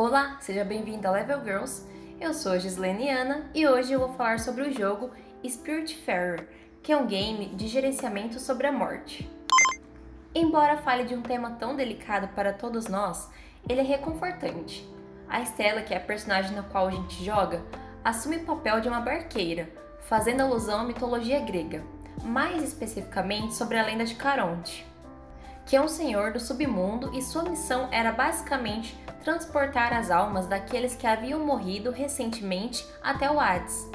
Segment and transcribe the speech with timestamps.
[0.00, 1.84] Olá, seja bem-vindo a Level Girls.
[2.20, 5.10] Eu sou a Gislene Ana e hoje eu vou falar sobre o jogo
[5.44, 6.48] Spiritfarer,
[6.84, 9.28] que é um game de gerenciamento sobre a morte.
[10.32, 13.28] Embora fale de um tema tão delicado para todos nós,
[13.68, 14.88] ele é reconfortante.
[15.28, 17.60] A Estela, que é a personagem na qual a gente joga,
[18.04, 19.68] assume o papel de uma barqueira,
[20.02, 21.82] fazendo alusão à mitologia grega,
[22.22, 24.86] mais especificamente sobre a lenda de Caronte
[25.68, 30.96] que é um senhor do submundo e sua missão era basicamente transportar as almas daqueles
[30.96, 33.86] que haviam morrido recentemente até o Hades,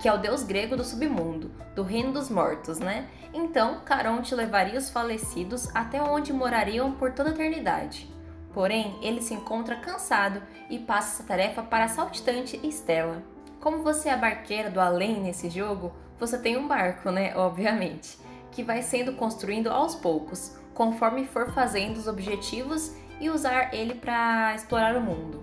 [0.00, 3.06] que é o deus grego do submundo, do reino dos mortos, né?
[3.32, 8.12] Então, Caronte levaria os falecidos até onde morariam por toda a eternidade.
[8.52, 13.22] Porém, ele se encontra cansado e passa essa tarefa para a saltitante Estela.
[13.60, 17.32] Como você é a barqueira do além nesse jogo, você tem um barco, né?
[17.38, 18.18] Obviamente,
[18.50, 24.54] que vai sendo construído aos poucos, conforme for fazendo os objetivos e usar ele para
[24.54, 25.42] explorar o mundo.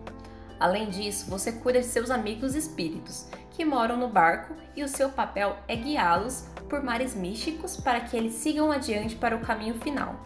[0.60, 5.10] Além disso, você cuida de seus amigos espíritos, que moram no barco, e o seu
[5.10, 10.20] papel é guiá-los por mares místicos para que eles sigam adiante para o caminho final.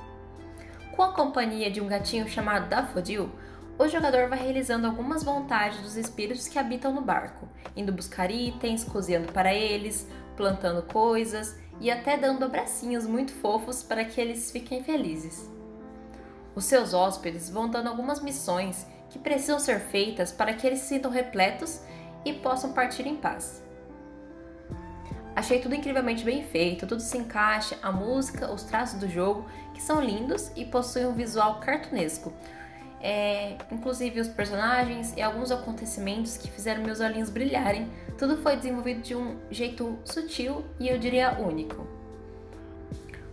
[0.95, 3.29] Com a companhia de um gatinho chamado Daffodil,
[3.77, 8.85] o jogador vai realizando algumas vontades dos espíritos que habitam no barco, indo buscar itens,
[8.85, 10.07] cozinhando para eles,
[10.41, 15.47] plantando coisas e até dando abracinhos muito fofos para que eles fiquem felizes.
[16.55, 20.87] Os seus hóspedes vão dando algumas missões que precisam ser feitas para que eles se
[20.87, 21.81] sintam repletos
[22.25, 23.63] e possam partir em paz.
[25.35, 29.45] Achei tudo incrivelmente bem feito, tudo se encaixa, a música, os traços do jogo,
[29.75, 32.33] que são lindos e possuem um visual cartunesco,
[33.01, 37.89] é, inclusive os personagens e alguns acontecimentos que fizeram meus olhinhos brilharem.
[38.17, 41.87] Tudo foi desenvolvido de um jeito sutil e eu diria único.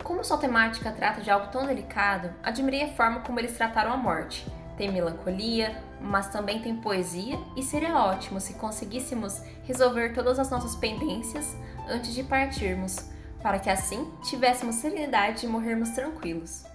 [0.03, 3.97] Como sua temática trata de algo tão delicado, admirei a forma como eles trataram a
[3.97, 4.45] morte.
[4.75, 10.75] Tem melancolia, mas também tem poesia, e seria ótimo se conseguíssemos resolver todas as nossas
[10.75, 11.55] pendências
[11.87, 12.95] antes de partirmos,
[13.41, 16.68] para que assim tivéssemos serenidade de morrermos tranquilos.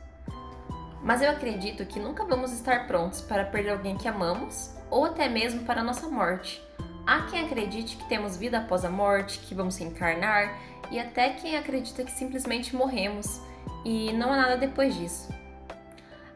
[1.05, 5.29] Mas eu acredito que nunca vamos estar prontos para perder alguém que amamos ou até
[5.29, 6.63] mesmo para a nossa morte.
[7.07, 10.59] Há quem acredite que temos vida após a morte, que vamos reencarnar,
[10.91, 13.41] e até quem acredita que simplesmente morremos
[13.85, 15.29] e não há nada depois disso.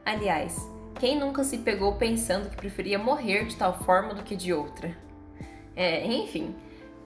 [0.05, 0.55] Aliás,
[0.99, 4.95] quem nunca se pegou pensando que preferia morrer de tal forma do que de outra?
[5.75, 6.55] É, enfim,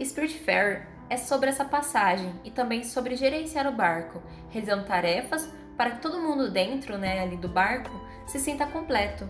[0.03, 6.03] Spiritfarer é sobre essa passagem e também sobre gerenciar o barco, realizando tarefas para que
[6.03, 7.91] todo mundo dentro, né, ali do barco,
[8.27, 9.29] se sinta completo.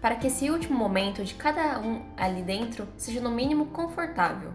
[0.00, 4.52] Para que esse último momento de cada um ali dentro seja no mínimo confortável.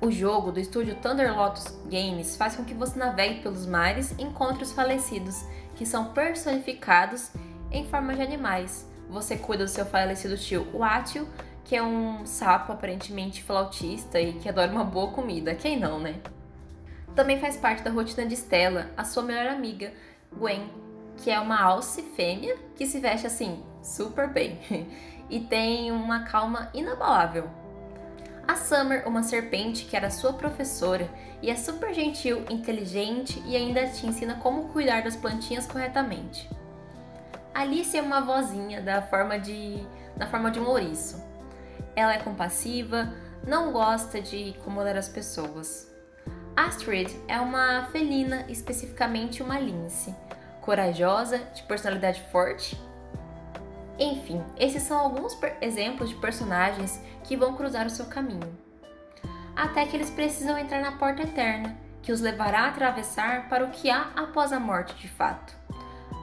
[0.00, 4.22] O jogo do estúdio Thunder Lotus Games faz com que você navegue pelos mares e
[4.22, 5.44] encontre os falecidos,
[5.76, 7.30] que são personificados
[7.70, 8.88] em forma de animais.
[9.10, 11.28] Você cuida do seu falecido tio Watio,
[11.64, 15.54] que é um sapo aparentemente flautista e que adora uma boa comida.
[15.54, 16.16] Quem não, né?
[17.14, 19.92] Também faz parte da rotina de Stella a sua melhor amiga,
[20.32, 20.70] Gwen,
[21.16, 24.58] que é uma alce fêmea que se veste assim super bem
[25.28, 27.48] e tem uma calma inabalável.
[28.46, 31.08] A Summer, uma serpente que era sua professora
[31.40, 36.50] e é super gentil, inteligente e ainda te ensina como cuidar das plantinhas corretamente.
[37.54, 39.78] Alice é uma vozinha da forma de,
[40.16, 41.22] na forma de um ouriço.
[41.94, 43.12] Ela é compassiva,
[43.46, 45.89] não gosta de incomodar as pessoas.
[46.56, 50.14] Astrid é uma felina, especificamente uma lince,
[50.60, 52.80] corajosa, de personalidade forte.
[53.98, 58.56] Enfim, esses são alguns exemplos de personagens que vão cruzar o seu caminho.
[59.54, 63.70] Até que eles precisam entrar na porta eterna, que os levará a atravessar para o
[63.70, 65.54] que há após a morte de fato.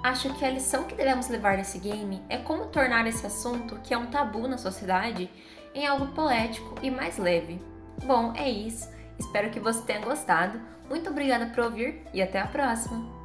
[0.03, 3.93] Acho que a lição que devemos levar desse game é como tornar esse assunto, que
[3.93, 5.29] é um tabu na sociedade,
[5.73, 7.61] em algo poético e mais leve.
[8.03, 8.89] Bom, é isso.
[9.19, 10.59] Espero que você tenha gostado.
[10.89, 13.16] Muito obrigada por ouvir e até a próxima!